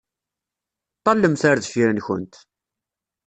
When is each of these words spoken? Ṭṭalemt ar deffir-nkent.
Ṭṭalemt 0.97 1.43
ar 1.49 1.57
deffir-nkent. 1.59 2.35